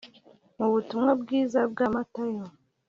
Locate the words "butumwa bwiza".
0.73-1.59